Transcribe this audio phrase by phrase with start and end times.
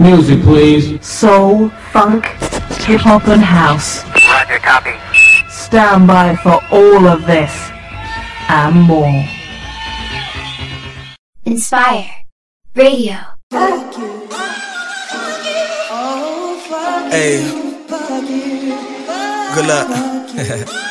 [0.00, 1.04] Music, please.
[1.04, 2.24] Soul, funk,
[2.86, 4.04] hip hop, and house.
[4.28, 4.94] Roger, copy.
[5.50, 7.50] Stand by for all of this
[8.48, 9.24] and more.
[11.44, 12.08] Inspire
[12.76, 13.16] Radio.
[17.10, 17.42] Hey,
[19.54, 19.88] good luck.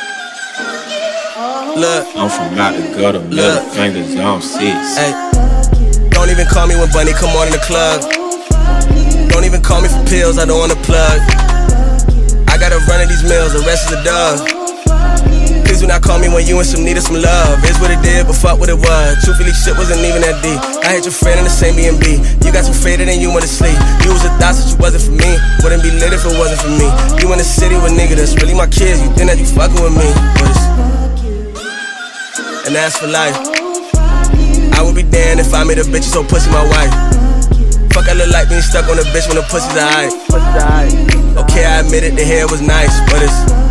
[1.78, 4.98] Look, I'm from out the gutter, middle fingers on six.
[4.98, 5.12] hey,
[6.10, 8.17] don't even call me when Bunny come on in the club.
[9.28, 11.20] Don't even call me for pills, I don't wanna plug.
[12.48, 14.58] I gotta run of these mills, the rest is a dub.
[15.68, 17.60] Please do not call me when you and some needed some love.
[17.62, 19.20] It's what it did, but fuck what it was.
[19.22, 20.58] Truthfully, shit wasn't even that deep.
[20.82, 22.18] I hit your friend in the same B&B.
[22.42, 23.78] You got too faded and you to sleep.
[24.02, 25.38] You was a thought that you wasn't for me.
[25.62, 26.88] Wouldn't be lit if it wasn't for me.
[27.22, 28.98] You in the city with niggas that's really my kids.
[29.04, 30.08] You think that you fucking with me.
[32.66, 33.38] And that's for life.
[34.74, 36.90] I would be damned if I made a bitch so pussy my wife.
[37.98, 40.12] Fuck, I look like being stuck on a bitch when the pussy's alright.
[41.36, 43.67] Okay, I admit it, the hair was nice, but it's.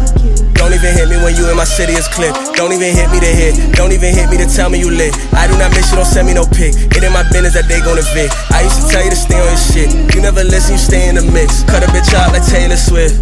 [0.57, 2.33] Don't even hit me when you in my city is clip.
[2.57, 3.55] Don't even hit me to hit.
[3.77, 5.13] Don't even hit me to tell me you lit.
[5.31, 6.75] I do not miss you, don't send me no pic.
[6.97, 8.33] It in my business that they gon' evict.
[8.51, 9.89] I used to tell you to stay on your shit.
[10.11, 11.63] You never listen, you stay in the mix.
[11.69, 13.21] Cut a bitch out like Taylor Swift.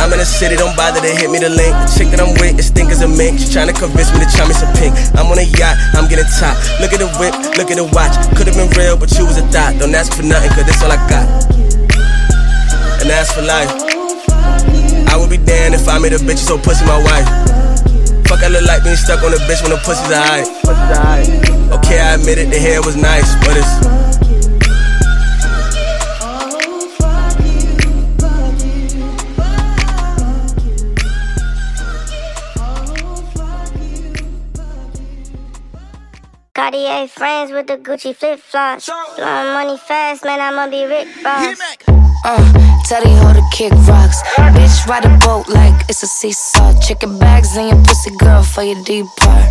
[0.00, 1.72] I'm in the city, don't bother to hit me the link.
[1.84, 3.38] The chick that I'm with is think as a mink.
[3.38, 4.96] She tryna convince me to try me some pink.
[5.14, 6.56] I'm on a yacht, I'm getting top.
[6.80, 8.16] Look at the whip, look at the watch.
[8.34, 9.76] Could've been real, but you was a thought.
[9.76, 11.26] Don't ask for nothing, cause this all I got.
[12.98, 13.87] And that's for life.
[15.08, 17.26] I would be damned if I made a bitch so pussy my wife.
[18.28, 20.46] Fuck, I look like being stuck on a bitch when the pussy's alright.
[21.72, 23.88] Okay, I admit it, the hair was nice, but it's.
[36.54, 38.90] Cartier friends with the Gucci flip flops.
[39.16, 42.07] Blowing money fast, man, I'ma be Rick Ross.
[42.24, 44.22] Uh, tell the kick rocks.
[44.36, 46.78] Bitch, ride a boat like it's a seesaw.
[46.80, 49.44] Chicken bags in your pussy, girl, for your deep part.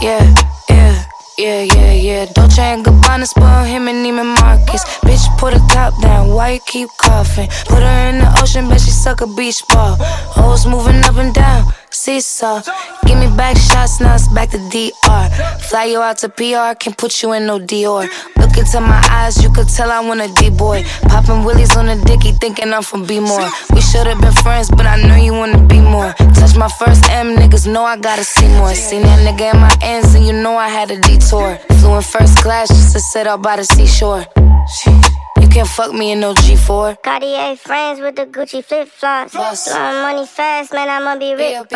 [0.00, 0.24] Yeah,
[0.68, 1.04] yeah,
[1.38, 2.24] yeah, yeah, yeah.
[2.32, 4.82] Dolce and Gabbana spoil him and Neiman Marcus.
[5.04, 7.48] Bitch, put her top down, why you keep coughing?
[7.66, 9.96] Put her in the ocean, bet she suck a beach ball.
[10.00, 12.62] Hoes moving up and down, seesaw.
[13.06, 15.60] Give me back shots, now it's back to DR.
[15.68, 18.08] Fly you out to PR, can't put you in no Dior.
[18.36, 20.84] Look into my eyes, you could tell I want a D-boy.
[21.08, 23.48] Popping willies on the dicky, thinking I'm from B-more.
[23.74, 26.12] We should've been friends, but I know you wanna be more.
[26.34, 28.74] Touch my first M, niggas know I gotta see more.
[28.74, 31.56] Seen that nigga in my ends, and you know I had a detour.
[31.80, 34.24] Flew in first class just to sit out by the seashore.
[35.40, 37.02] You can't fuck me in no G4.
[37.02, 39.32] Cartier friends with the Gucci flip flops.
[39.32, 41.68] Blowing money fast, man, I'ma be Rick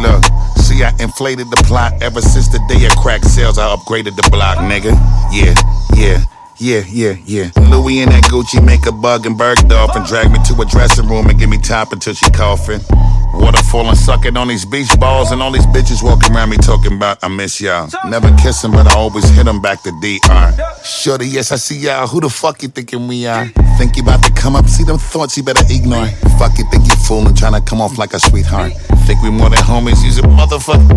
[0.00, 0.24] Look,
[0.56, 3.58] see, I inflated the plot ever since the day of crack sales.
[3.58, 4.92] I upgraded the block, nigga.
[5.32, 5.54] Yeah,
[5.94, 6.24] yeah.
[6.60, 7.48] Yeah, yeah, yeah.
[7.70, 11.08] Louis and that Gucci make a bug and Bergdorf and drag me to a dressing
[11.08, 12.80] room and give me top until she coughing.
[13.32, 16.94] Water falling, sucking on these beach balls, and all these bitches walking around me talking
[16.94, 17.88] about I miss y'all.
[18.08, 20.52] Never kiss but I always hit hit 'em back to DR.
[20.84, 22.06] Shorty, yes, I see y'all.
[22.06, 23.46] Who the fuck you thinking we are?
[23.78, 26.06] Think you about to come up, see them thoughts you better ignore.
[26.38, 28.72] Fuck you, think you fooling, trying to come off like a sweetheart.
[29.06, 30.90] Think we more than homies, use a motherfucker.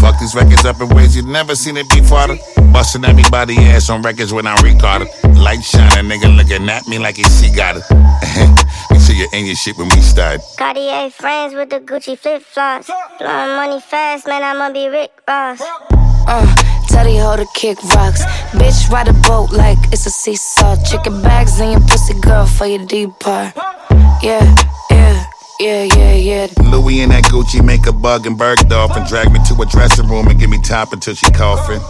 [0.00, 2.36] Fuck these records up in ways you've never seen it before.
[2.72, 5.08] Busting everybody ass on records when I recorded.
[5.36, 7.84] Light shining, nigga looking at me like he see got it.
[8.90, 10.40] Make sure you're in your shit when we start.
[10.58, 12.90] Cartier friends with the Gucci flip flops.
[13.18, 15.60] Blowing money fast, man, I'ma be Rick Ross.
[16.26, 16.46] Uh,
[16.88, 18.22] tell the hoe to kick rocks.
[18.52, 20.76] Bitch, ride a boat like it's a seesaw.
[20.84, 23.54] Chicken bags in your pussy, girl, for your deep part.
[24.22, 24.44] Yeah,
[24.90, 25.24] yeah,
[25.60, 26.46] yeah, yeah, yeah.
[26.62, 30.08] Louis and that Gucci make a bug and Bergdorf and drag me to a dressing
[30.08, 31.80] room and give me top until she coughing.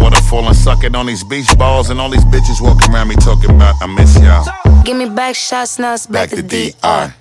[0.00, 3.50] Water falling, sucking on these beach balls, and all these bitches walking around me talking
[3.50, 4.46] about I miss y'all.
[4.84, 6.72] Give me back shots, now it's back, Back to to DR.
[7.08, 7.14] DR.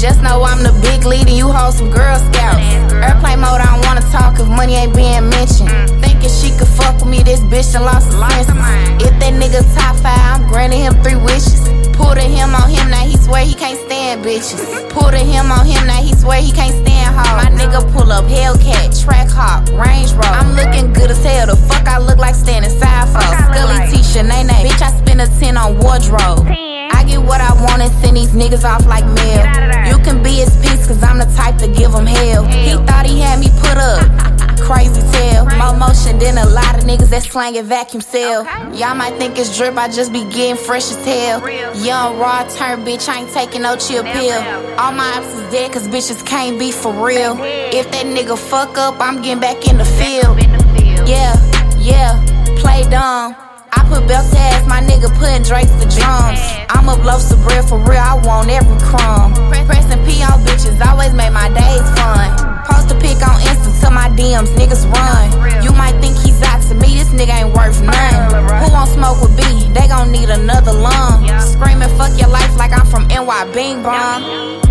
[0.00, 1.28] Just know I'm the big leader.
[1.28, 2.56] you hold some Girl Scouts.
[3.04, 5.68] Airplane mode, I don't wanna talk if money ain't being mentioned.
[5.68, 6.00] Mm.
[6.00, 8.48] Thinking she could fuck with me, this bitch done lost her senses.
[9.04, 11.68] If that nigga top five, I'm granting him three wishes.
[11.92, 14.64] Pull the him on him, now he swear he can't stand bitches.
[14.88, 17.36] Pull the him on him, now he swear he can't stand hard.
[17.36, 20.32] My nigga pull up Hellcat, Track Hawk, Range Rover.
[20.32, 23.20] I'm looking good as hell, the fuck I look like standing side for.
[23.20, 23.92] Scully like.
[23.92, 26.48] T-shirt, Bitch, I spend a 10 on wardrobe.
[26.48, 26.69] 10
[27.10, 29.44] get what I want and send these niggas off like mail.
[29.90, 32.44] You can be his peace, cause I'm the type to give him hell.
[32.46, 34.06] He thought he had me put up.
[34.70, 38.44] Crazy tale, more motion than a lot of niggas that slang in vacuum seal.
[38.72, 41.38] Y'all might think it's drip, I just be getting fresh as hell.
[41.74, 44.40] Young, raw, turn bitch, I ain't taking no chill pill.
[44.78, 47.36] All my ops is dead, cause bitches can't be for real.
[47.40, 50.38] If that nigga fuck up, I'm getting back in the field.
[51.08, 51.34] Yeah,
[51.80, 52.22] yeah,
[52.60, 53.49] play dumb.
[53.72, 56.40] I put belt to ass, my nigga putting Drake's the drums.
[56.70, 59.34] I'ma blow some bread for real, I want every crumb.
[59.66, 62.28] Pressing P on bitches always make my days fun.
[62.66, 65.62] Post a pic on Insta to my DMs, niggas run.
[65.62, 68.62] You might think he's out to me, this nigga ain't worth none.
[68.62, 69.42] Who won't smoke with B?
[69.72, 71.26] They gon' need another lung.
[71.40, 74.69] Screaming fuck your life like I'm from NY Bing Bong.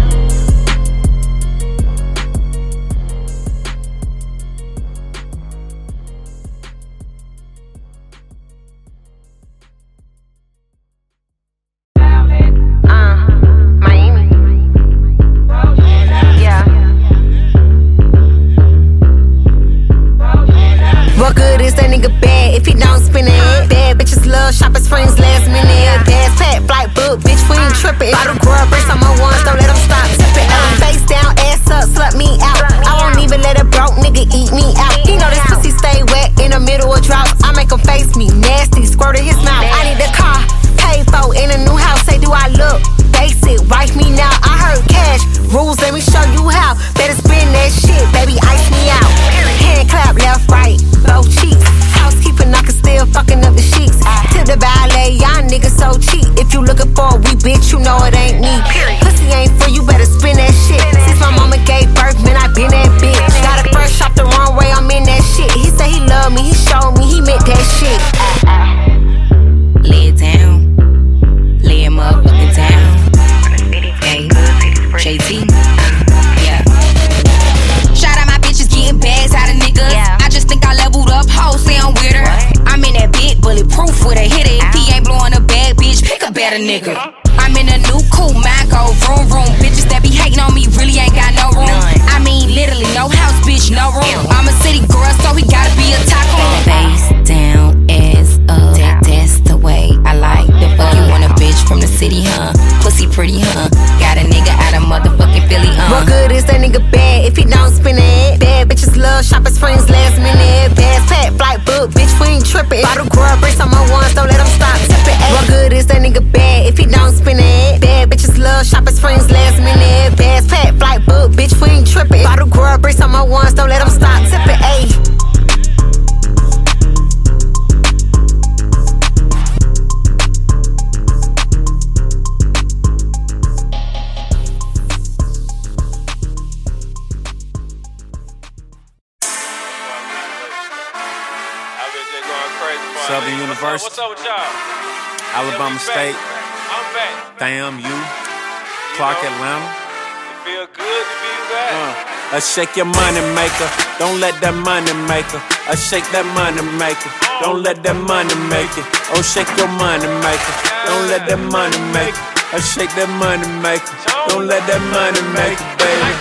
[152.40, 153.68] I shake your money maker.
[154.00, 155.44] Don't let that money maker.
[155.68, 157.12] I shake that money maker.
[157.44, 158.88] Don't let that money make it.
[159.12, 160.54] Oh, shake your money maker.
[160.88, 162.24] Don't let that money make it.
[162.56, 163.92] I shake that money maker.
[164.32, 166.16] Don't let that money make it, baby.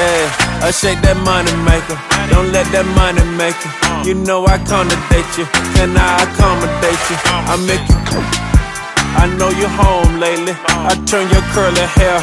[0.00, 2.00] Yeah, I shake that money maker.
[2.32, 4.08] Don't let that money make it.
[4.08, 5.44] You know I accommodate you.
[5.76, 7.16] Can I accommodate you?
[7.52, 8.00] I make you.
[9.12, 10.56] I know you're home lately.
[10.88, 12.16] I turn your curly hair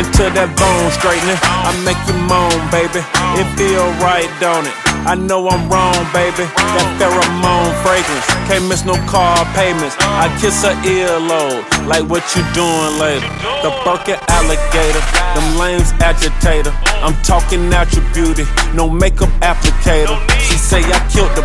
[0.00, 1.36] into that bone straightening.
[1.36, 3.04] I make you moan, baby.
[3.36, 4.72] It feel right, don't it?
[5.04, 6.48] I know I'm wrong, baby.
[6.48, 8.24] That pheromone fragrance.
[8.48, 9.96] Can't miss no car payments.
[10.00, 11.64] I kiss her earlobe.
[11.84, 13.28] Like what you doing later?
[13.60, 15.04] The Birkin alligator.
[15.36, 16.72] Them lanes agitator.
[17.04, 18.44] I'm talking your beauty.
[18.72, 20.16] No makeup applicator.
[20.40, 21.44] She say I killed the.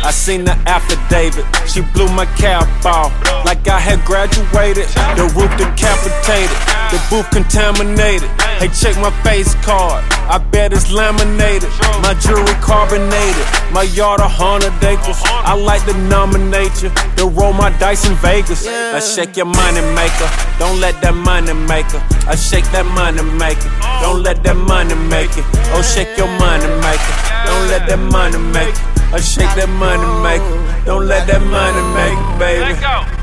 [0.00, 1.44] I seen the affidavit.
[1.68, 3.12] She blew my cap off
[3.44, 4.88] like I had graduated.
[5.16, 6.56] The roof decapitated,
[6.90, 8.30] the booth contaminated.
[8.62, 10.04] Hey, check my face card.
[10.30, 11.68] I bet it's laminated.
[11.98, 13.42] My jewelry carbonated.
[13.74, 15.18] My yard a hundred acres.
[15.26, 16.90] I like to nominate you.
[17.18, 18.64] To roll my dice in Vegas.
[18.64, 20.30] I shake your money maker.
[20.62, 21.98] Don't let that money maker.
[22.30, 23.66] I shake that money maker.
[23.98, 25.44] Don't let that money make it.
[25.74, 27.14] Oh, shake your money maker.
[27.42, 28.92] Don't let that money make it.
[29.10, 30.54] I shake that money maker.
[30.86, 33.21] Don't let that money make it, baby.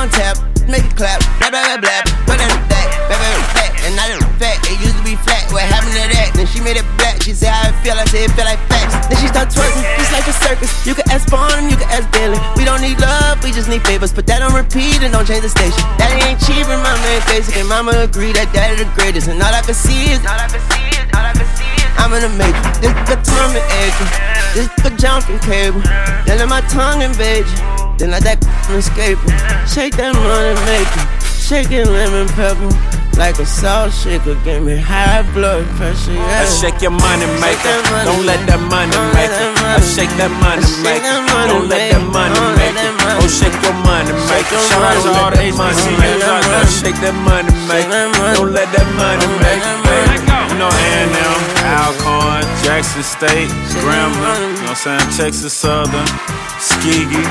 [0.00, 0.40] Want tap.
[0.64, 2.00] Make it clap, blah blah blah blah.
[2.24, 4.56] Put in that, blah blah fat, and I didn't fat.
[4.70, 5.44] It used to be flat.
[5.52, 6.32] What happened to that?
[6.32, 7.20] Then she made it black.
[7.20, 7.98] She said how it feel.
[7.98, 8.96] I say it feel like facts.
[9.10, 10.70] Then she start twerking, just like a circus.
[10.86, 12.38] You can ask Bond, you can ask Billy.
[12.56, 14.14] We don't need love, we just need favors.
[14.14, 15.82] Put that on repeat and don't change the station.
[16.00, 17.58] Daddy ain't cheap, and mama ain't basic.
[17.58, 19.26] And mama agree that daddy the greatest.
[19.28, 21.68] And all I can see is, all I can see is, all I can see
[21.76, 21.90] is.
[21.98, 22.78] I'm in the matrix.
[22.78, 24.08] This the Tommy Edgar.
[24.54, 25.82] This the jumping cable.
[26.30, 27.79] Then my tongue invade you.
[28.00, 28.40] Then let that
[28.72, 29.20] escape.
[29.68, 31.04] Shake that money maker.
[31.36, 32.72] Shake it lemon pepper.
[33.20, 36.16] Like a salt shaker, give me high blood pressure.
[36.16, 36.40] Yeah.
[36.40, 37.76] I shake your money maker.
[38.08, 39.52] Don't let that money make it.
[39.60, 41.20] I shake that money maker.
[41.44, 42.88] Don't let that money make it.
[43.20, 44.56] Oh, shake your money maker.
[44.64, 46.80] Shout out to all the HBCUs.
[46.80, 48.08] Shake that money maker.
[48.32, 50.24] Don't let that money make it.
[50.48, 51.36] You know A&M,
[51.68, 53.52] Alcorn, Jackson State,
[53.84, 54.56] Grambling.
[54.56, 55.04] You know what I'm saying?
[55.20, 56.08] Texas Southern,
[56.56, 57.28] Skegee,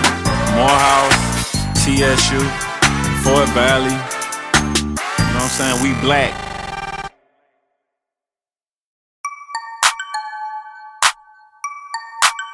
[0.59, 2.41] Morehouse, TSU,
[3.23, 3.95] Fort Valley.
[4.75, 5.81] You know what I'm saying?
[5.81, 6.35] We black.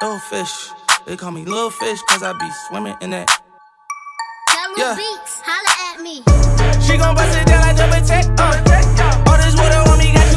[0.00, 0.70] Little fish.
[1.04, 3.26] They call me little fish cause I be swimming in that.
[4.76, 4.94] Yeah.
[4.94, 6.22] Beats, holla at me.
[6.86, 8.26] She gon' bust it down like double tech.
[8.38, 9.26] Uh.
[9.26, 10.35] All this water on me got you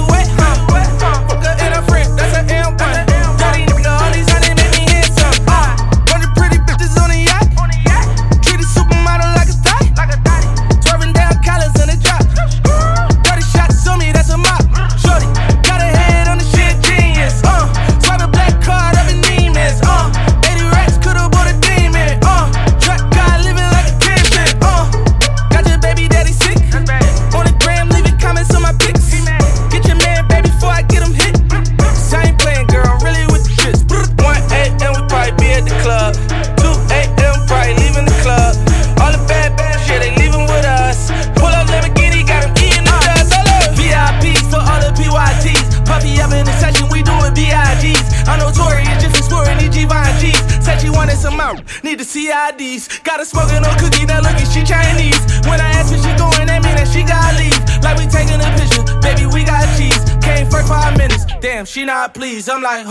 [61.70, 62.50] she not pleased.
[62.50, 62.86] I'm like,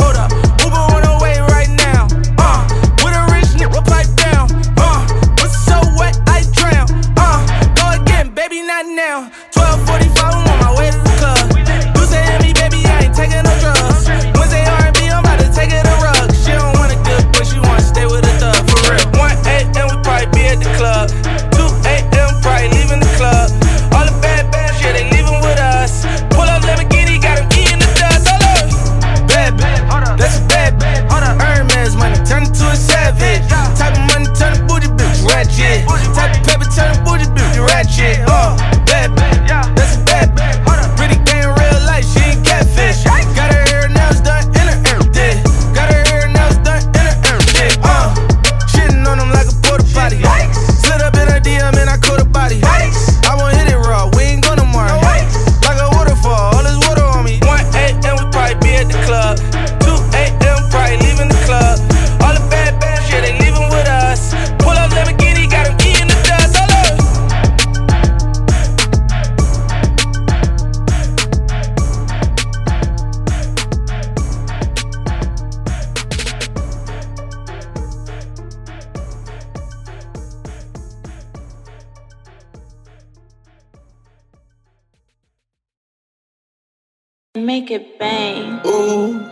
[87.49, 88.61] Make it bang.
[88.67, 89.25] Ooh,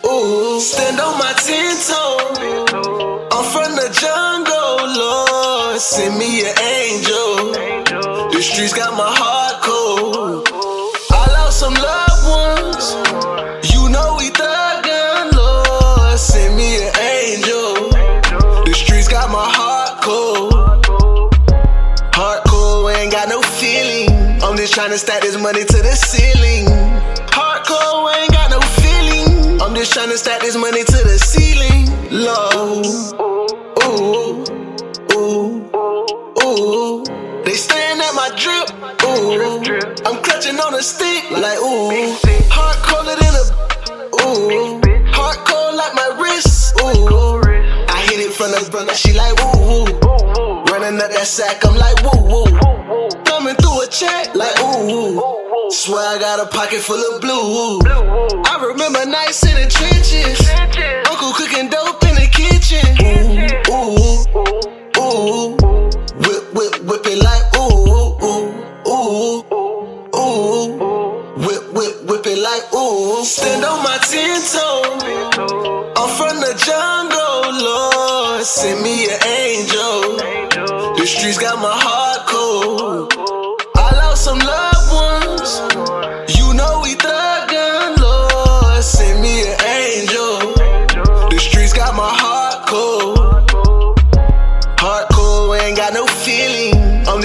[0.07, 0.61] ooh.
[0.61, 2.39] Stand on my ten toes.
[3.35, 5.81] I'm from the jungle, Lord.
[5.81, 7.51] Send me an angel.
[8.31, 9.32] The streets got my heart
[24.93, 26.67] tryna stack this money to the ceiling.
[27.33, 29.61] Heart cold, ain't got no feeling.
[29.63, 31.89] I'm just tryna stack this money to the ceiling.
[32.11, 32.83] Low.
[33.89, 34.45] Ooh.
[35.17, 35.65] Ooh.
[36.45, 37.05] Ooh.
[37.45, 38.69] They staring at my drip.
[39.09, 39.65] Ooh.
[40.05, 41.31] I'm clutching on a stick.
[41.31, 42.13] Like, ooh.
[42.53, 43.45] Heart colder than a.
[44.21, 44.81] Ooh.
[45.09, 46.79] Heart cold like my wrist.
[46.83, 47.41] Ooh.
[47.89, 49.87] I hit it from the front, she like woo.
[50.71, 52.45] Running up that sack, I'm like woo woo.
[53.25, 54.32] Coming through a check, ooh.
[55.73, 57.81] Swear I got a pocket full of blue.
[57.81, 58.43] blue.
[58.45, 60.37] I remember nights in the trenches.
[60.45, 61.09] trenches.
[61.09, 62.85] Uncle cooking dope in the kitchen.
[63.01, 63.57] Trenches.
[63.73, 63.97] Ooh,
[64.37, 64.69] ooh,
[65.01, 65.57] ooh.
[66.29, 68.53] Whip, whip, whip it like ooh, ooh,
[68.85, 69.41] ooh,
[70.13, 70.77] ooh.
[71.41, 73.25] Whip, whip, whip it like ooh.
[73.25, 74.45] Stand on my ten.
[75.97, 78.45] I'm from the jungle, Lord.
[78.45, 80.21] Send me an angel.
[81.01, 83.22] The streets got my heart cold.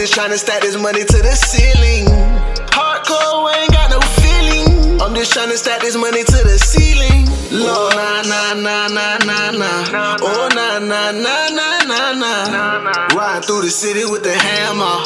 [0.07, 2.07] I'm just tryna stack this money to the ceiling.
[2.71, 5.01] Heart cold, ain't got no feeling.
[5.03, 7.27] I'm just tryna stack this money to the ceiling.
[7.51, 10.15] Lord, nah, nah, nah, nah, nah, nah.
[10.23, 13.19] Oh, nah, nah, nah, nah, nah, nah.
[13.19, 15.03] Ride through the city with the hammer.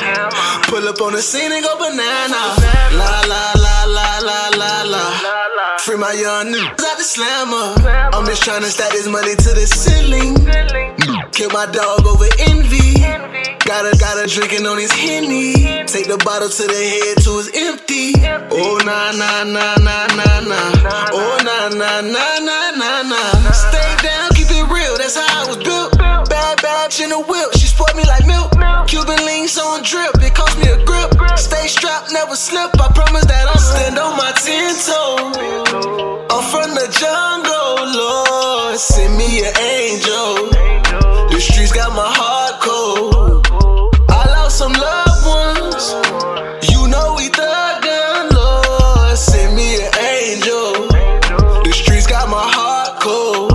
[0.69, 2.53] Pull up on the scene and go banana.
[2.93, 5.77] La, la, la, la, la, la, la.
[5.81, 7.73] Free my young niggas out the slammer.
[8.13, 11.00] I'm just tryna stack this money to the ceiling.
[11.31, 13.01] Kill my dog over envy.
[13.65, 15.53] Got a, got a drinking on his henny.
[15.85, 18.13] Take the bottle to the head till it's empty.
[18.51, 21.09] Oh, nah, nah, nah, nah, nah, nah.
[21.13, 23.51] Oh, nah, nah, nah, nah, nah, nah.
[23.51, 25.97] Stay down, keep it real, that's how I was built.
[25.97, 28.51] Bad batch in a whip, she spoiled me like milk.
[28.87, 31.09] Cuban links on drip, it cost me a grip.
[31.37, 32.69] Stay strapped, never slip.
[32.79, 35.37] I promise that I'll stand on my ten toes.
[36.29, 38.77] I'm from the jungle, Lord.
[38.77, 40.90] Send me an angel.
[41.81, 43.47] Got my heart cold.
[44.07, 45.83] I lost some loved ones.
[46.69, 49.17] You know we thuggin', Lord.
[49.17, 50.87] Send me an angel.
[51.65, 53.51] The streets got my heart cold.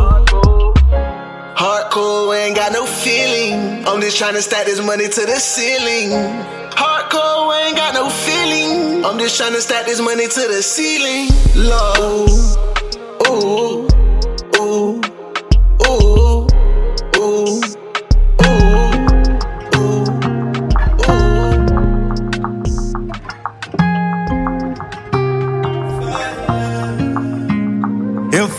[1.56, 3.86] Heart cold, ain't got no feeling.
[3.86, 6.10] I'm just tryna stack this money to the ceiling.
[6.74, 9.04] Heart cold, ain't got no feeling.
[9.04, 11.30] I'm just tryna stack this money to the ceiling.
[11.54, 12.28] Lord,
[13.30, 13.86] ooh,
[14.58, 15.00] ooh,
[15.86, 16.48] ooh,
[17.22, 17.75] ooh.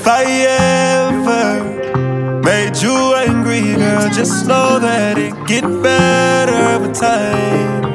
[0.09, 0.23] I
[1.03, 7.93] ever made you angry, girl, just know that it get better with time.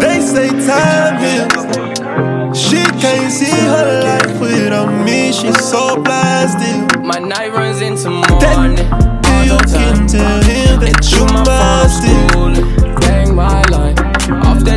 [0.00, 2.56] They say time heals.
[2.58, 5.32] She can't see her life without me.
[5.32, 7.04] She's so blasted.
[7.04, 8.78] My night runs into morning.
[9.28, 13.00] All You can tell him that you must it.
[13.02, 13.98] Bang my line.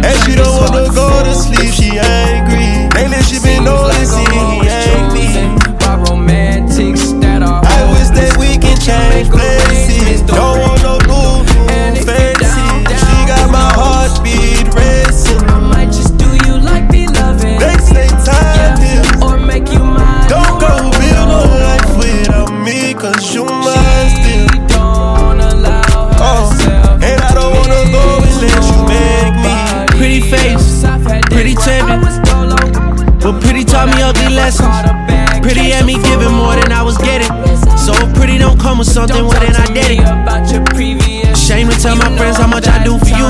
[0.03, 2.89] And she don't wanna go to sleep, she angry.
[2.93, 3.84] Lately she been Seems
[34.59, 35.41] lessons.
[35.41, 37.29] Pretty had me giving more than I was getting.
[37.77, 41.37] So pretty don't come with something, well then I did it.
[41.37, 43.29] Shame to tell my friends how much I do for you.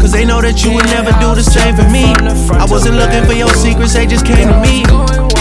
[0.00, 2.10] Cause they know that you would never do the same for me.
[2.58, 4.82] I wasn't looking for your secrets, they just came to me.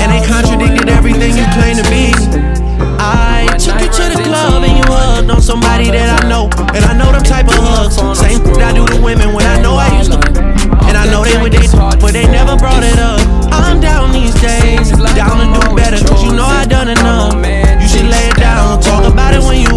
[0.03, 2.13] And they contradicted everything you claim to be.
[2.99, 6.45] I took you to the club and you hugged on somebody that I know.
[6.75, 7.97] And I know them type of hugs.
[8.19, 10.19] Same that I do to women when I know I used to.
[10.85, 11.65] And I know they would they
[11.97, 13.42] but they never brought it up.
[13.61, 17.33] I'm down these days, down to do better, cause you know I done enough.
[17.35, 19.72] You should lay it down, talk about it when you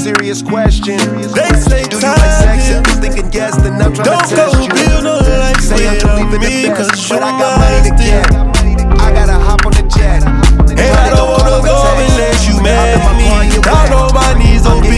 [0.00, 0.96] serious question.
[1.36, 2.72] They say Do you like sex?
[2.72, 4.72] time If you thinking yes, then I'm trying Don't to go test you.
[4.72, 7.80] build no life Say I'm believing me, the cause best, you but I got money
[7.84, 8.26] to get.
[8.96, 10.24] I gotta hop on the jet.
[10.24, 13.60] And I don't wanna go unless you make me.
[13.60, 14.96] Down on my knees, don't be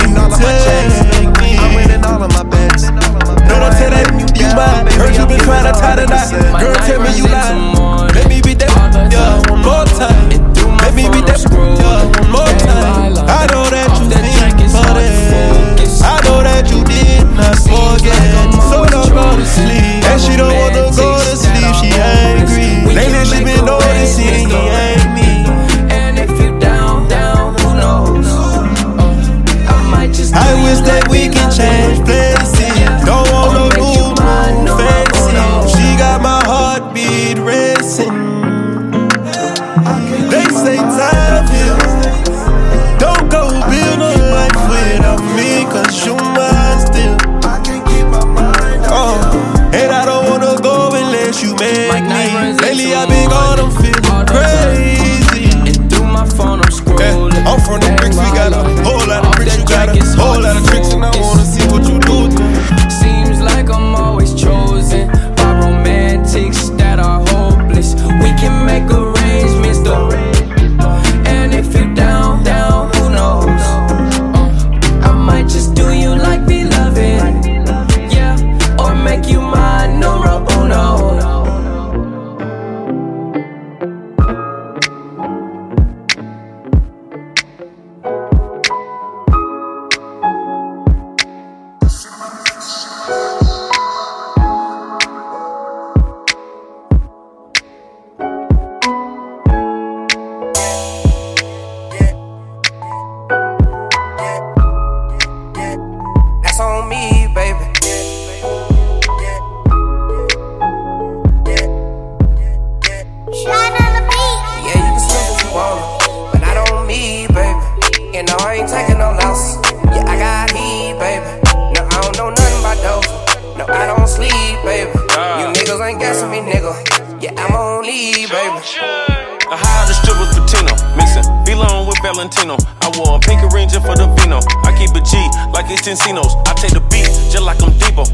[132.12, 132.60] Valentino.
[132.84, 134.44] I wore a pink ranger for the vino.
[134.68, 135.16] I keep a G
[135.48, 136.36] like it's Encinos.
[136.44, 138.04] I take the beat just like I'm Debo.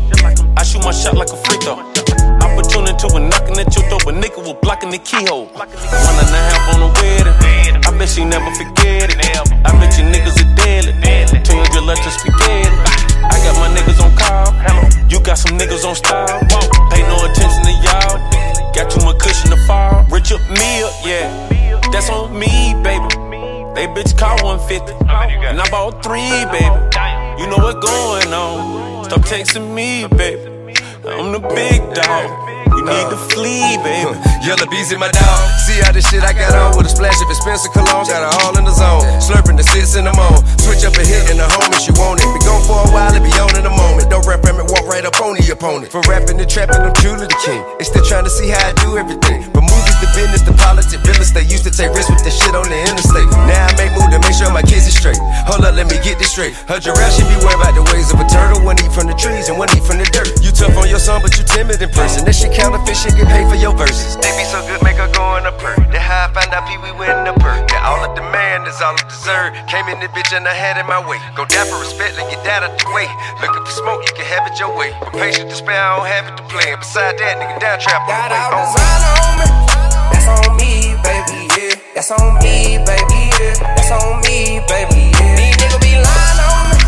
[0.54, 1.82] I shoot my shot like a free throw.
[2.38, 5.50] Opportunity a knocking at your door, but nigga was blocking the keyhole.
[5.50, 7.34] One and a half on the wedding.
[7.82, 9.18] I bet she never forget it.
[9.66, 10.94] I bet you niggas are deadly.
[11.42, 12.70] Change your letter spaghetti.
[13.18, 14.54] I got my niggas on call.
[15.10, 16.38] You got some niggas on style.
[16.94, 18.14] Pay no attention to y'all.
[18.78, 20.06] Got too much cushion to fall.
[20.06, 21.26] Rich up me up, yeah.
[21.90, 23.17] That's on me, baby.
[23.78, 24.90] They bitch call 150.
[25.06, 26.66] And I bought three, baby.
[27.38, 29.06] You know what going on.
[29.06, 30.74] Stop texting me, baby.
[31.06, 32.26] I'm the big dog.
[32.74, 34.18] You need to flee, baby.
[34.42, 35.38] Yellow bees in my dog.
[35.62, 38.02] See how this shit I got on with a splash of expensive cologne.
[38.10, 39.06] Got it all in the zone.
[39.22, 40.42] Slurping the sits in the moan.
[40.58, 42.26] Switch up a hit and the homies you want it.
[42.34, 44.10] Be gone for a while and be on in a moment.
[44.10, 45.94] Don't rap and walk right up on the opponent.
[45.94, 47.62] For rapping and trapping, I'm truly the king.
[47.78, 49.46] They still trying to see how I do everything.
[49.54, 51.50] But movies, the business, the politics, real estate.
[51.50, 53.28] Used to take risks with the shit on the interstate.
[53.46, 55.18] Now I make move to make sure my kids is straight.
[55.46, 56.54] Hold up, let me get this straight.
[56.66, 58.62] Her giraffe should be worried about the ways of a turtle.
[58.62, 60.30] One eat from the trees and one eat from the dirt.
[60.42, 62.24] You tough on your son, but you timid in person.
[62.24, 64.16] That shit counterfeit shit get paid for your verses.
[64.20, 65.78] They be so good, make her go in a perk.
[65.90, 67.68] That how I found out Pee Wee winning the perk.
[67.72, 69.54] That all of demand is all I deserve.
[69.68, 71.18] Came in this bitch and I had it my way.
[71.36, 73.08] Go down for respect, let get that out the way.
[73.40, 74.92] Looking for smoke, you can have it your way.
[75.00, 76.72] From patient to spare, I don't have it to play.
[76.72, 78.82] And beside that, nigga, down trap on the way.
[79.18, 79.87] On me.
[80.28, 80.58] Designer on me.
[80.58, 81.94] That's on me, baby, yeah.
[81.94, 83.54] That's on me, baby, yeah.
[83.74, 85.34] That's on me, baby, yeah.
[85.34, 86.78] These niggas be lying on me.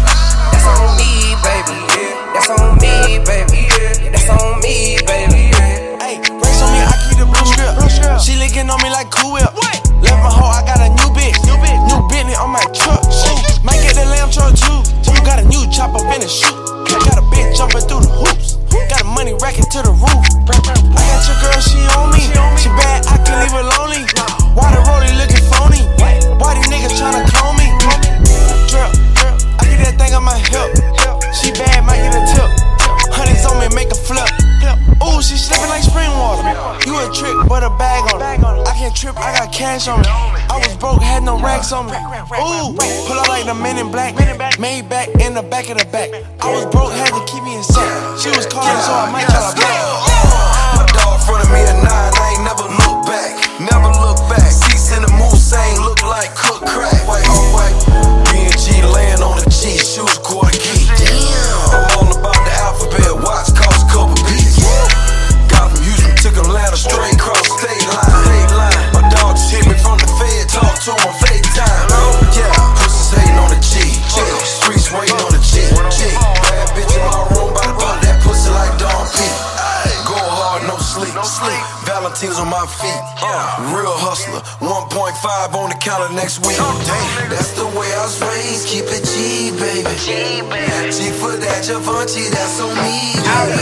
[0.55, 2.33] That's on me, baby, yeah.
[2.33, 4.11] That's on me, baby, yeah.
[4.13, 5.99] That's on me, baby, yeah.
[5.99, 8.21] Hey, race on me, I keep the blue strip.
[8.21, 9.51] She licking on me like Cool Whip.
[10.01, 11.37] Left my hoe, I got a new bitch.
[11.45, 13.03] New bitch, new Bentley on my truck.
[13.03, 13.90] Ooh, might get
[41.71, 42.77] had no racks on me.
[42.77, 44.15] Ooh, pull up like the men in black.
[44.59, 46.11] Made back in the back of the back.
[46.41, 47.10] I was broke, had
[86.31, 86.57] next week.
[86.57, 88.69] Damn, that's the way I was raised.
[88.69, 89.91] Keep it G, baby.
[89.99, 90.93] G, baby.
[90.93, 93.19] G for that, Givenchy, that's on me.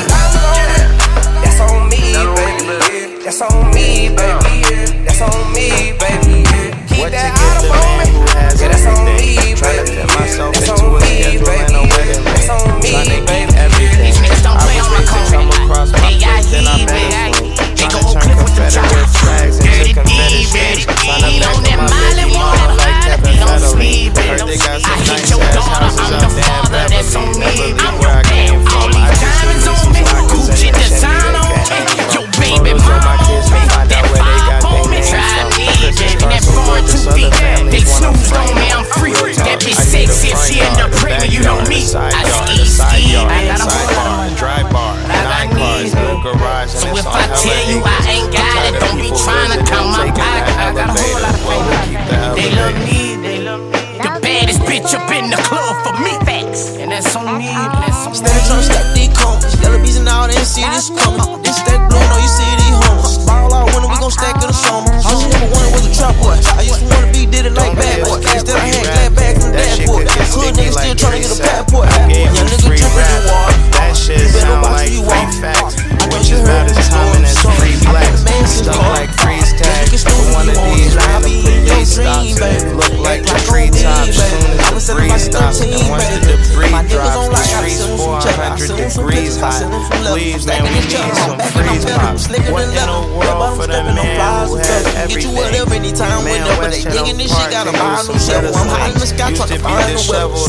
[0.09, 0.28] That's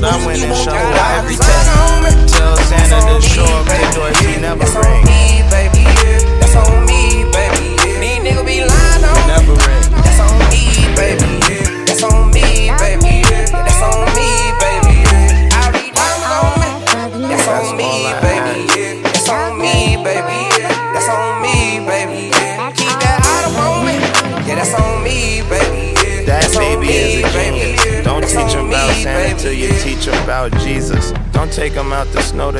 [0.02, 0.99] I'm winning shows.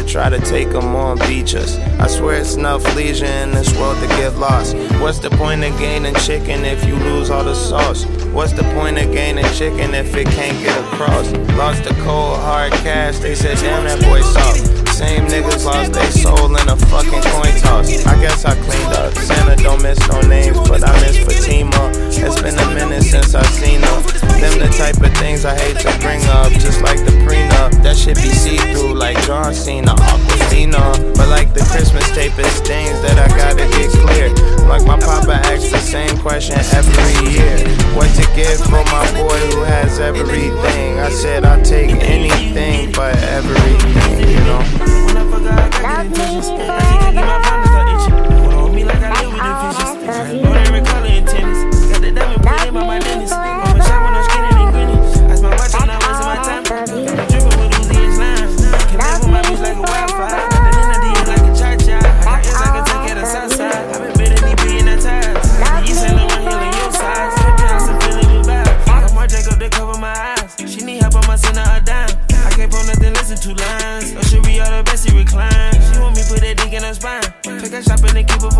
[0.10, 1.78] Try to take them on beaches.
[2.00, 4.76] I swear it's enough leisure in this world to get lost.
[5.00, 8.06] What's the point of gaining chicken if you lose all the sauce?
[8.34, 11.32] What's the point of gaining chicken if it can't get across?
[11.56, 14.90] Lost the cold hard cash, they said, damn, that boy soft.
[14.90, 18.06] Same niggas lost their soul in a fucking coin toss.
[18.08, 19.14] I guess I cleaned up.
[19.14, 21.92] Santa don't miss no names, but I miss Fatima.
[22.10, 23.89] It's been a minute since I seen her
[24.50, 27.82] them the type of things I hate to bring up, just like the prenup.
[27.84, 31.16] That shit be see through, like John Cena, Aquafina.
[31.16, 34.30] But like the Christmas tape, it's things that I gotta get clear.
[34.68, 37.58] Like my papa asks the same question every year
[37.96, 41.00] What to give for my boy who has everything?
[41.00, 44.62] I said I'll take anything but everything, you know?
[48.56, 49.20] Love me forever.
[49.20, 50.59] Like all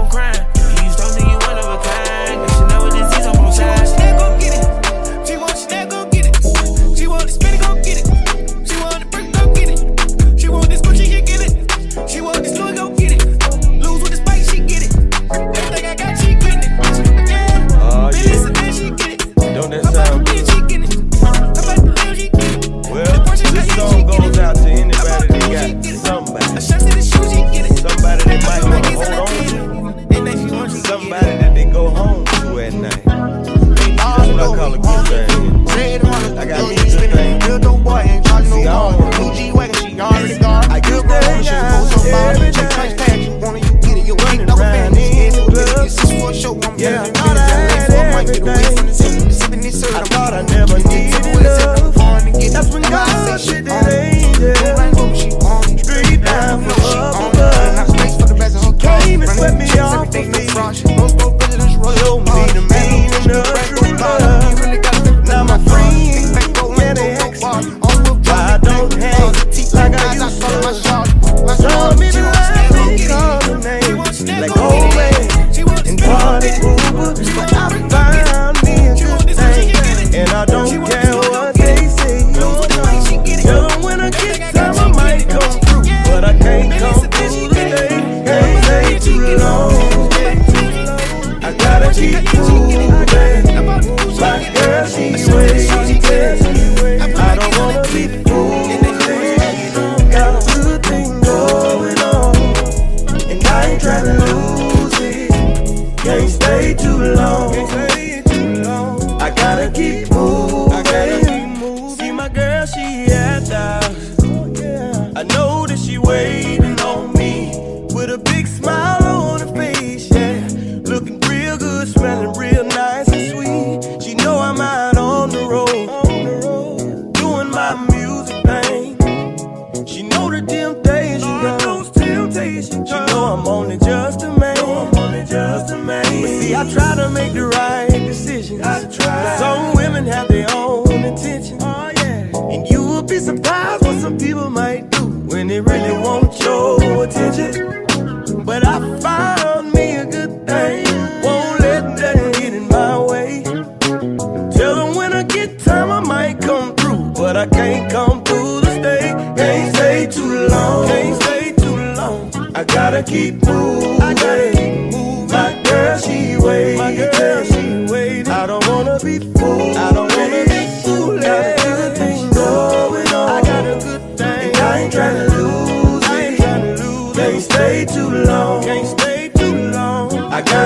[0.10, 0.59] crying.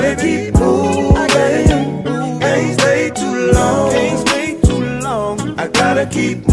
[0.04, 1.16] gotta keep moving.
[2.42, 3.92] Can't stay too long.
[3.92, 5.60] Can't stay too long.
[5.60, 6.53] I gotta keep moving.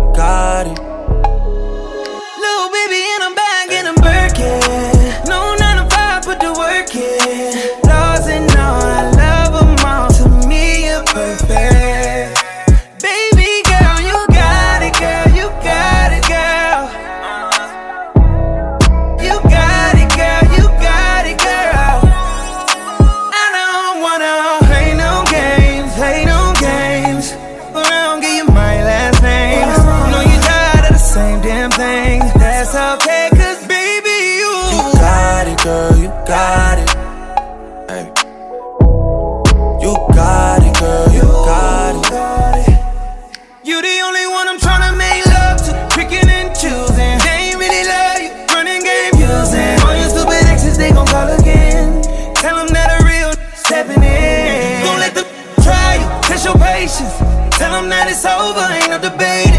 [58.25, 59.50] over, ain't no debate.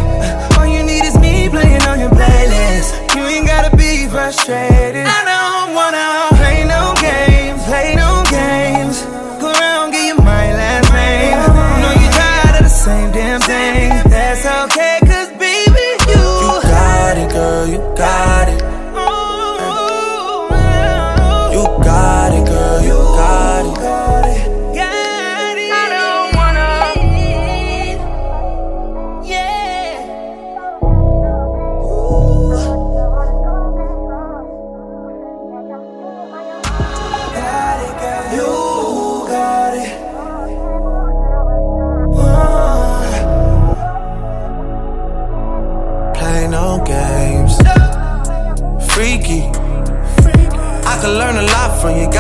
[51.83, 52.12] from your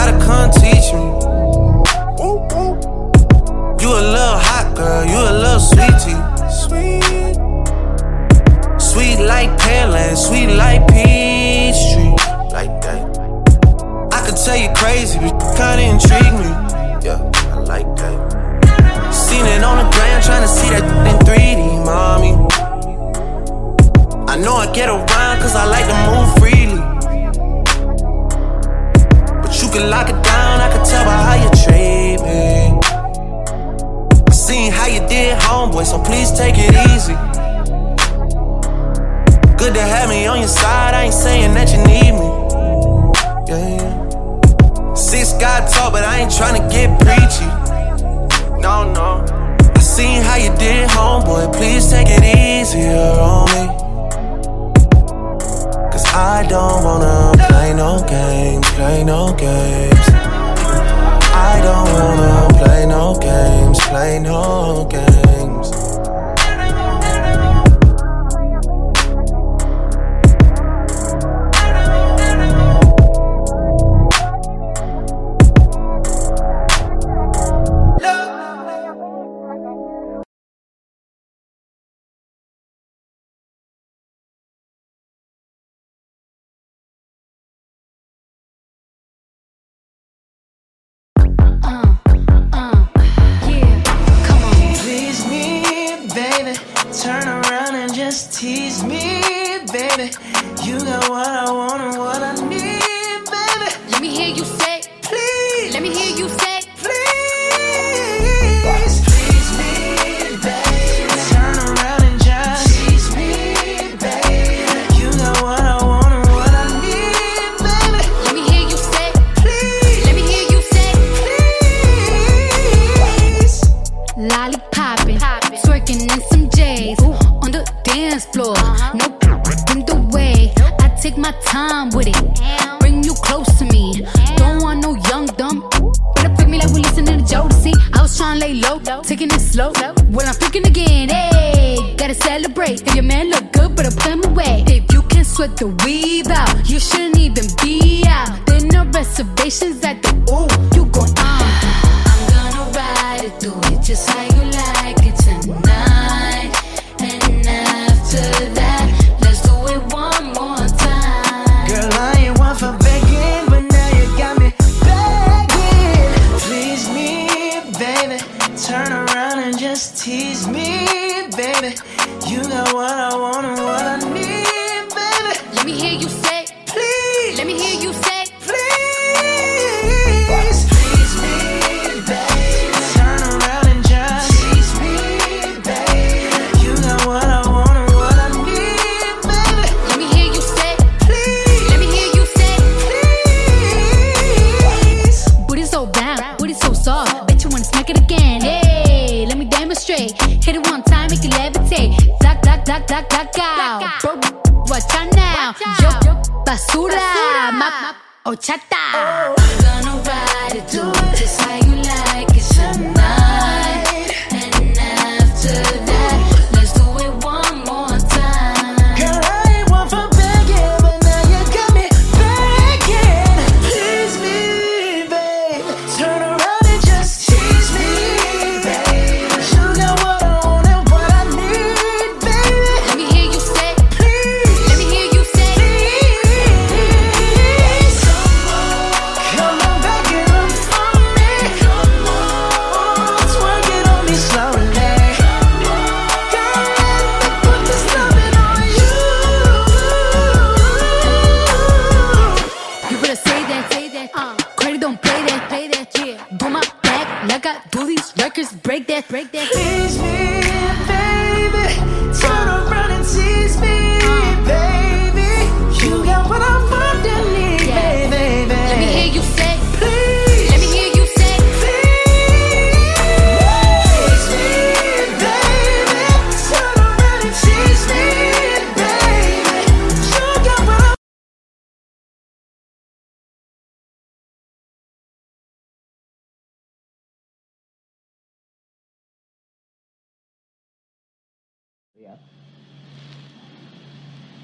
[145.62, 146.01] So we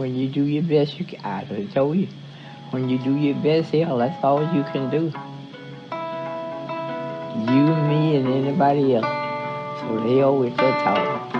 [0.08, 1.20] when you do your best, you can.
[1.22, 2.08] I can tell you,
[2.70, 5.12] when you do your best, hell, that's all you can do.
[7.52, 9.04] You, me, and anybody else.
[9.80, 11.37] So hell with that talk.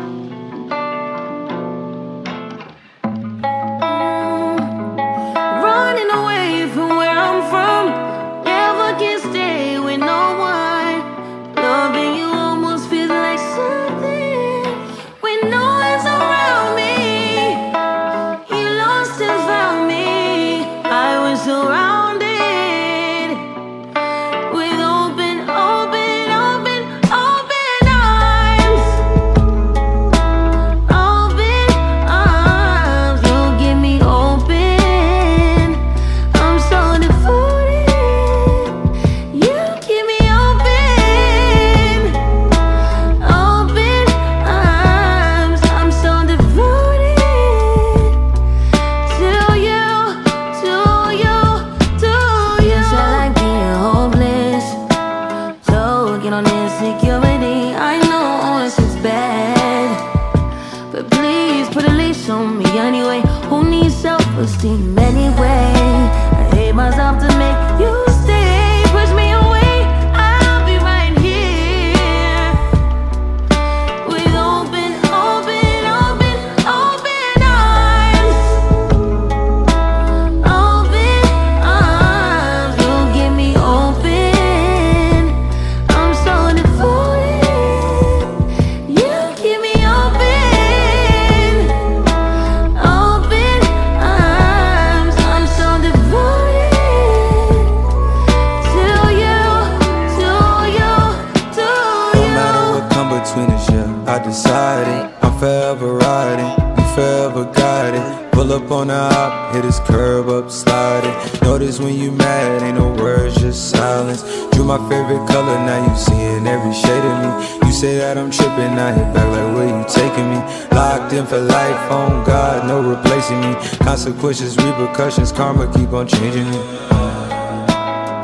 [124.19, 126.51] pushes, repercussions, karma keep on changing.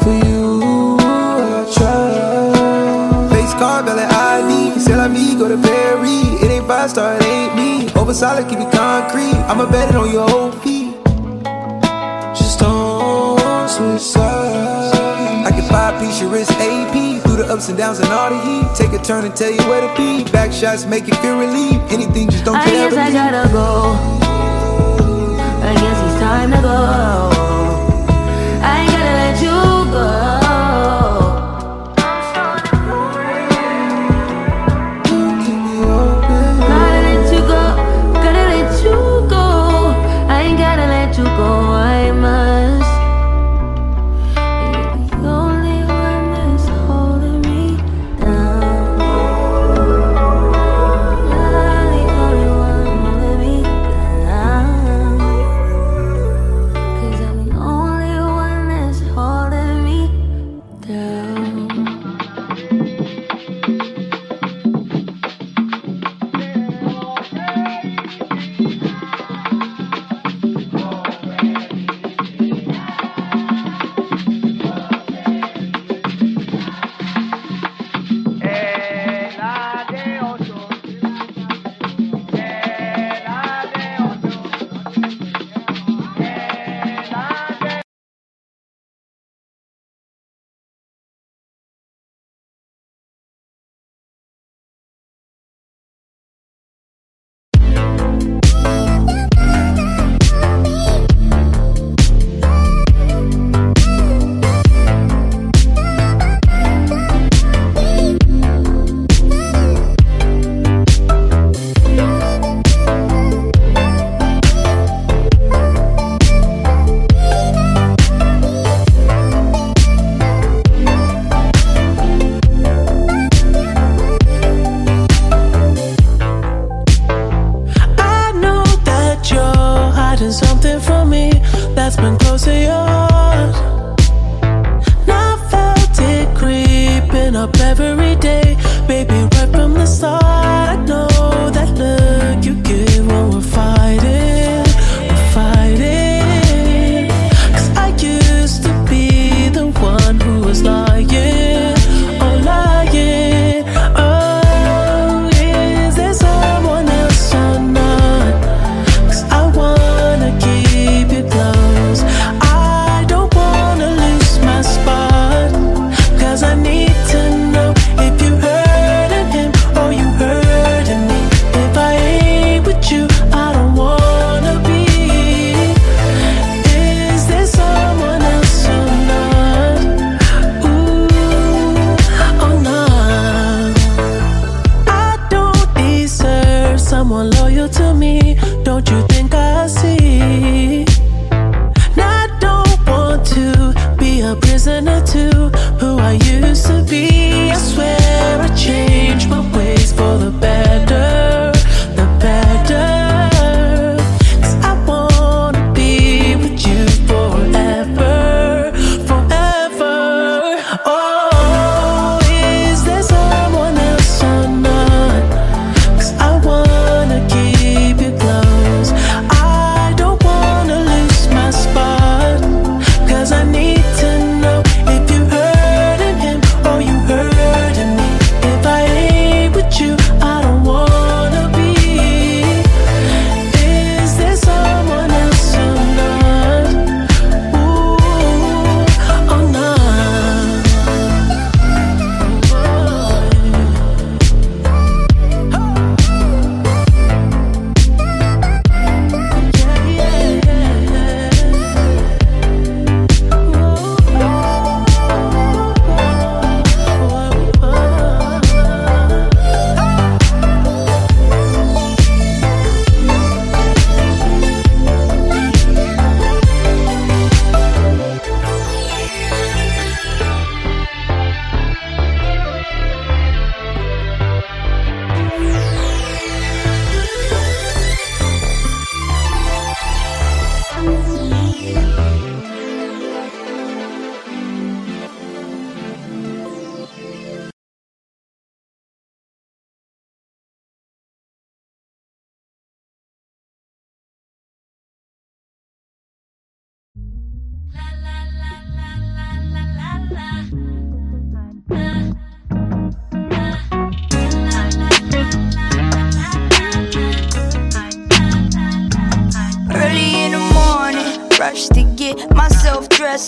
[0.03, 3.29] For you, I try.
[3.31, 6.43] Face card, belly ID, sell on me, go to Paris.
[6.43, 7.93] It ain't five star, it ain't me.
[7.95, 9.35] Over solid, keep it concrete.
[9.49, 10.65] I'ma bet it on your OP.
[12.37, 14.99] Just don't switch sides.
[15.47, 18.41] I can five piece your wrist AP through the ups and downs and all the
[18.41, 18.67] heat.
[18.75, 20.25] Take a turn and tell you where to be.
[20.33, 21.93] Back shots make you feel relieved.
[21.93, 22.87] Anything, just don't I care.
[22.87, 24.34] I guess I gotta go
[26.25, 27.44] time to go.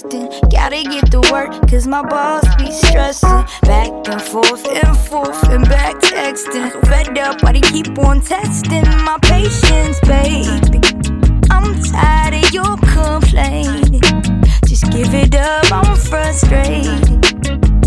[0.03, 3.45] Gotta get to work, cause my boss be stressing.
[3.63, 6.71] Back and forth and forth and back texting.
[6.87, 10.81] Fed up, why they keep on testing my patience, baby.
[11.51, 14.03] I'm tired of your complaining.
[14.67, 17.36] Just give it up, I'm frustrated.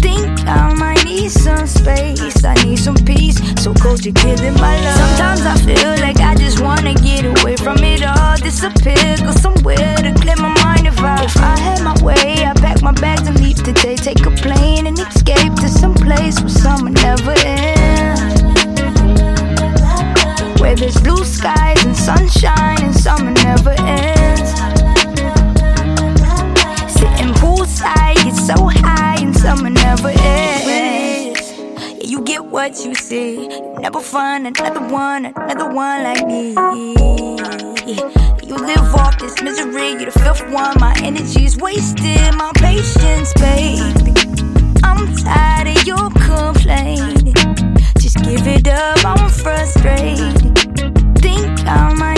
[0.09, 3.37] Think I might need some space, I need some peace.
[3.61, 4.97] So cold, you're killing my love.
[5.01, 9.95] Sometimes I feel like I just wanna get away from it all, disappear, go somewhere
[9.97, 10.87] to clear my mind.
[10.87, 13.95] If I, if I had my way, I pack my bags and leave today.
[13.95, 18.41] Take a plane and escape to some place where summer never ends.
[20.59, 24.49] Where there's blue skies and sunshine and summer never ends.
[26.97, 28.55] Sitting poolside, it's so
[29.39, 31.53] summer never ends.
[31.57, 33.49] Yeah, you get what you see.
[33.49, 36.49] You never find another one, another one like me.
[38.43, 39.91] You live off this misery.
[39.91, 40.77] You're the fifth one.
[40.79, 42.35] My energy's wasted.
[42.35, 44.11] My patience, baby.
[44.83, 47.33] I'm tired of your complaining.
[47.97, 49.05] Just give it up.
[49.05, 50.35] I'm frustrated.
[51.21, 52.08] Think I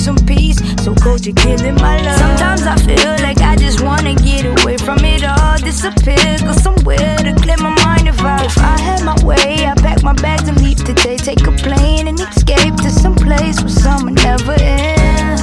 [0.00, 0.58] some peace.
[0.82, 2.18] So cold, you're killing my love.
[2.18, 5.58] Sometimes I feel like I just wanna get away from it all.
[5.58, 8.08] Disappear, go somewhere to clear my mind.
[8.08, 11.18] If I, if I had my way, I pack my bags and leave today.
[11.18, 15.42] Take a plane and escape to some place where summer never ends.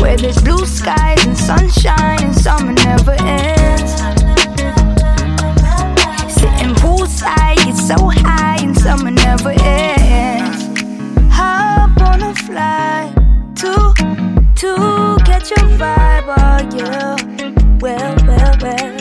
[0.00, 3.92] Where there's blue skies and sunshine and summer never ends.
[6.38, 9.79] Sitting poolside, get so high and summer never ends.
[16.80, 17.16] Yeah.
[17.80, 18.96] Well, well, well.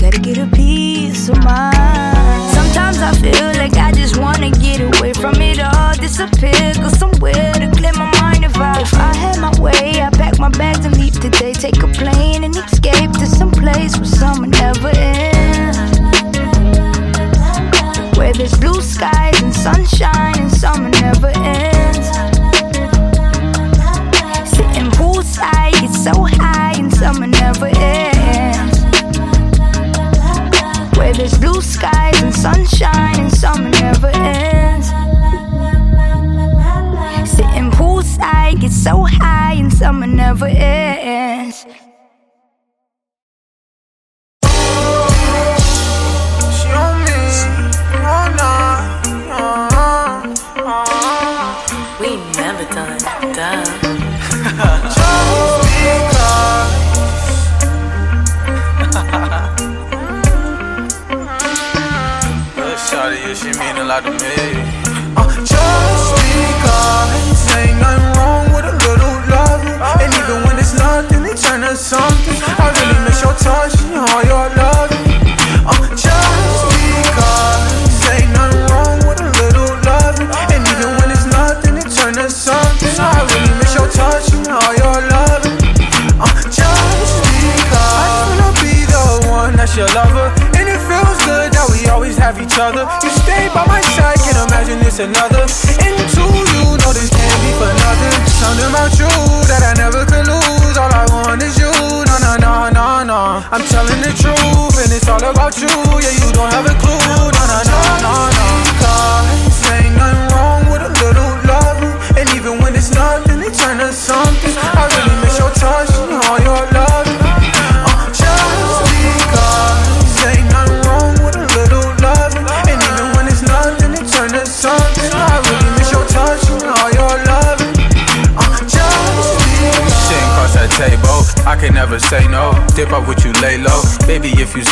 [0.00, 2.54] Gotta get a piece of mind.
[2.54, 7.52] Sometimes I feel like I just wanna get away from it all, disappear, go somewhere
[7.54, 8.44] to clear my mind.
[8.44, 11.52] If I, if I had my way, I pack my bags and leave today.
[11.52, 15.78] Take a plane and escape to some place where summer never ends.
[18.16, 21.75] Where there's blue skies and sunshine and summer never ends.
[31.28, 34.86] There's blue skies and sunshine and summer never ends.
[37.28, 40.95] Sitting poolside, get so high and summer never ends.
[63.86, 64.34] A lot to me.
[65.16, 69.62] Uh, just because ain't nothing wrong with a little love,
[70.02, 72.38] and even when it's nothing, it turn to something.
[72.58, 74.55] I really miss your touch and all your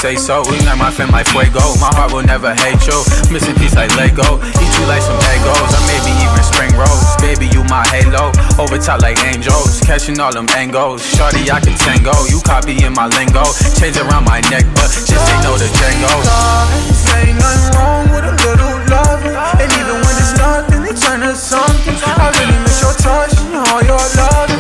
[0.05, 1.65] say so, ignite my flame like fuego.
[1.81, 3.01] My heart will never hate you.
[3.33, 4.37] Missing piece like Lego.
[4.61, 7.17] Eat you like some Legos, or maybe even spring rolls.
[7.25, 8.29] Baby, you my halo.
[8.61, 9.81] Over top like angels.
[9.81, 11.01] Catching all them angles.
[11.17, 12.13] Shorty, I can tango.
[12.29, 13.49] You copying my lingo.
[13.81, 16.13] Change around my neck, but just say no to Django.
[17.17, 19.25] Ain't nothing wrong with a little love.
[19.57, 21.97] And even when it's nothing, it turn to something.
[22.05, 24.54] I really miss your touch and all your love.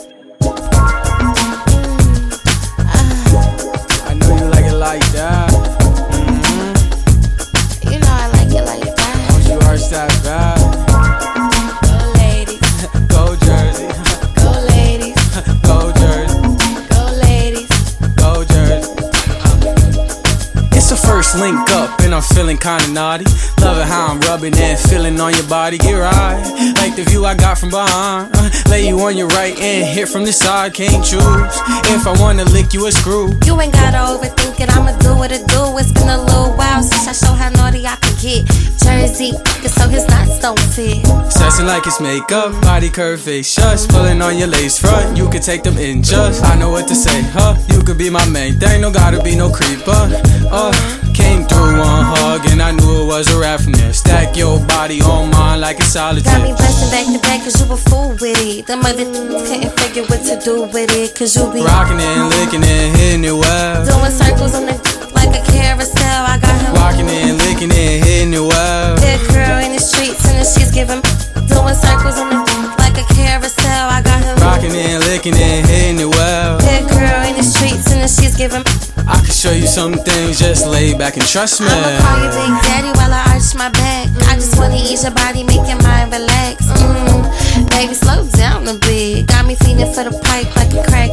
[22.23, 23.25] Feeling kinda naughty.
[23.61, 25.77] Loving how I'm rubbing and feeling on your body.
[25.77, 28.35] Get right, like the view I got from behind.
[28.35, 30.73] Uh, lay you on your right and hit from the side.
[30.73, 31.55] Can't choose
[31.95, 33.33] if I wanna lick you a screw.
[33.45, 35.77] You ain't gotta overthink it, I'ma do what I do.
[35.77, 38.45] It's been a little while since I show how naughty I can get.
[38.83, 39.31] Jersey,
[39.67, 41.05] so his knots don't fit.
[41.31, 43.87] Stressing like it's makeup, body curve, face shush.
[43.87, 46.43] Pulling on your lace front, you can take them in just.
[46.43, 47.55] I know what to say, huh?
[47.69, 50.03] You could be my main thing, no gotta be no creeper.
[50.51, 50.73] Uh,
[51.13, 53.93] came through one hug and I knew it was a wrap from there.
[53.93, 57.73] Stack your body on mine like it's Got me bustin' back to back cause you
[57.73, 58.65] a fool with it.
[58.65, 62.29] The mother couldn't figure what to do with it cause you be Rocking it and
[62.29, 63.85] licking it, hitting it well.
[63.85, 66.21] doing circles on the like a carousel.
[66.27, 68.97] I got him Rocking it and licking it, hitting it well.
[68.99, 70.99] Good girl in the streets and the she's giving
[71.47, 72.41] doing circles on the
[72.79, 73.87] like a carousel.
[73.87, 76.59] I got him Rocking and licking it, hitting it well.
[76.59, 78.63] Good girl in the streets and the she's giving
[79.07, 81.67] I can show you some things, just lay back and trust me.
[81.67, 84.07] I'ma call you Big Daddy while I arch my back.
[84.31, 86.63] I just wanna ease your body, make your mind relax.
[86.67, 89.27] Mm, baby, slow down a bit.
[89.27, 91.11] Got me feeling for the pipe like a crack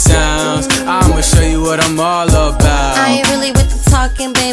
[0.00, 0.66] sounds.
[0.80, 2.59] I'ma show you what I'm all about.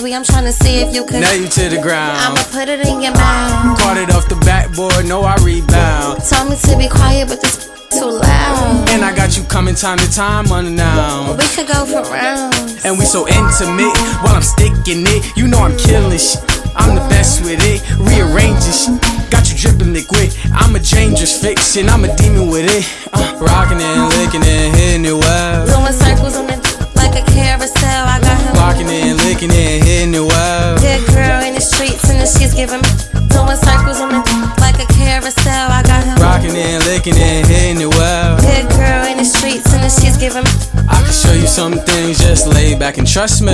[0.08, 0.16] Baby.
[0.16, 1.22] I'm tryna see if you could.
[1.22, 2.18] Nail you to the ground.
[2.20, 3.80] I'ma put it in your mouth.
[3.80, 6.24] Caught it off the backboard, no I rebound.
[6.24, 8.89] Told me to be quiet, but this too loud.
[8.89, 11.39] And I got you coming time to time unannounced.
[11.39, 12.86] We could go for rounds.
[12.86, 15.38] And we so intimate while I'm sticking it.
[15.38, 16.39] You know I'm killing shit.
[16.76, 19.32] I'm the best with it, rearranging shit.
[19.32, 20.30] Got you dripping liquid.
[20.53, 22.86] I'm a dangerous fiction, I'm a demon with it.
[23.14, 25.66] Uh, rocking it and licking it, hitting it well.
[25.66, 26.66] Doing circles on the
[26.98, 28.04] like a carousel.
[28.06, 28.54] I got him.
[28.58, 30.78] Rocking it licking it, hitting it well.
[30.78, 32.89] Good girl in the streets and the she's giving me
[33.30, 34.22] doing circles on the
[34.60, 35.72] like a carousel.
[35.72, 36.18] I got him.
[36.18, 38.38] Rocking it licking it, hitting it well.
[38.41, 40.52] Good girl in the streets and the she's giving me.
[40.89, 43.54] I can show you some things, just lay back and trust me.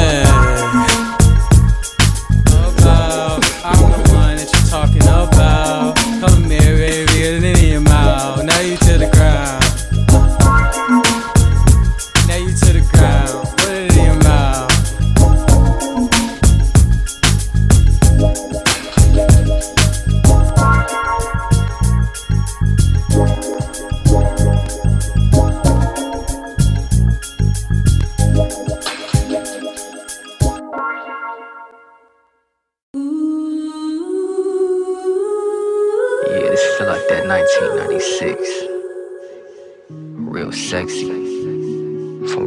[2.84, 5.73] About, I'm the one that you're talking about.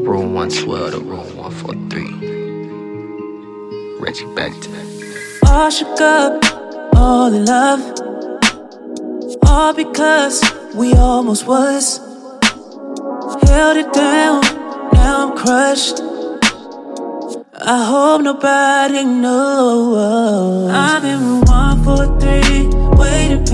[0.07, 3.98] Room 112 to room 143.
[3.98, 4.70] Reggie Bector.
[5.48, 6.44] All shook up,
[6.94, 7.80] all in love.
[9.42, 10.40] All because
[10.76, 11.98] we almost was.
[13.48, 14.42] Held it down,
[14.92, 16.00] now I'm crushed.
[17.59, 20.70] I hope nobody knows.
[20.70, 23.44] I'm in room 143, waiting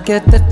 [0.00, 0.49] knock at the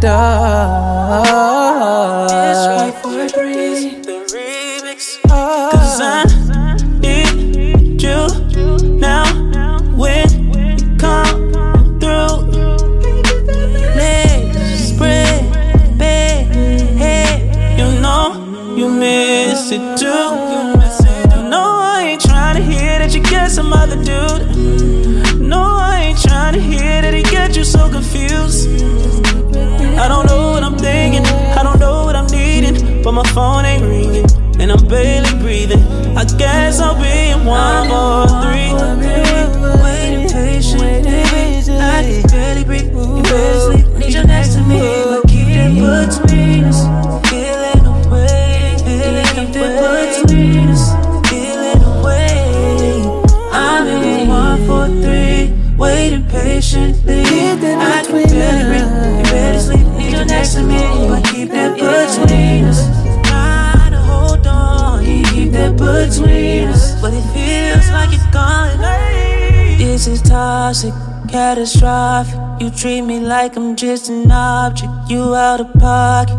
[74.38, 76.38] object, you out of pocket.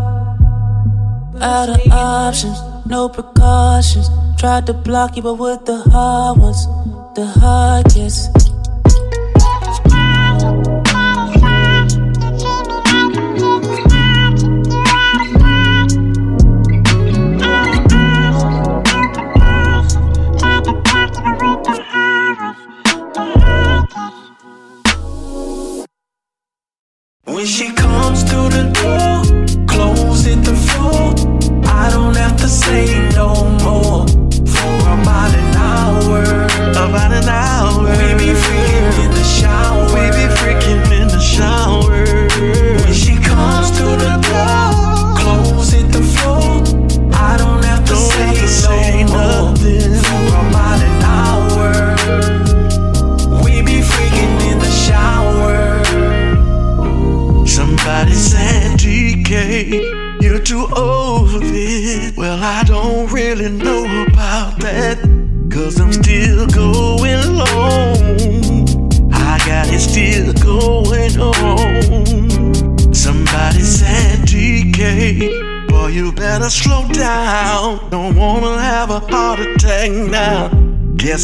[1.42, 4.10] Out of options, no precautions.
[4.38, 6.66] Tried to block you, but with the hard ones,
[7.16, 8.49] the heart gets.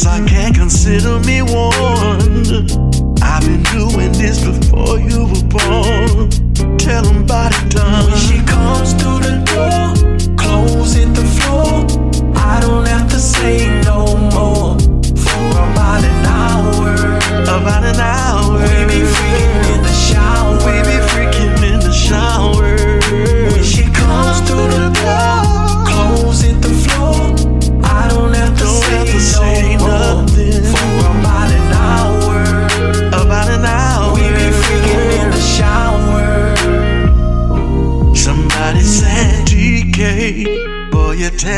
[0.06, 1.75] I can't consider me one.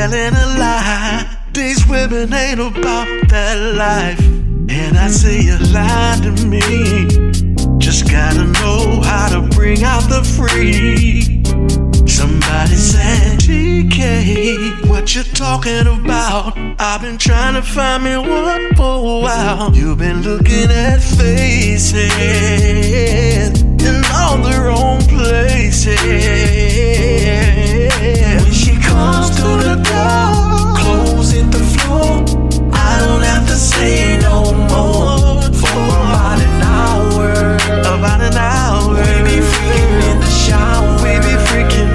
[0.09, 1.27] telling a lie.
[1.53, 4.21] These women ain't about that life.
[4.71, 6.61] And I see you lying to me.
[7.79, 11.43] Just gotta know how to bring out the free.
[12.07, 16.57] Somebody said, TK, what you talking about?
[16.79, 19.75] I've been trying to find me one for a while.
[19.75, 22.03] You've been looking at faces
[23.83, 25.99] in all the wrong places
[28.99, 32.13] arms to the door, closing the floor.
[32.73, 37.31] I don't have to say no more for about an hour.
[37.95, 41.88] About an hour, we be freaking in the shower, we be freaking.